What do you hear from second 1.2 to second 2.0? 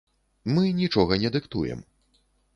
не дыктуем.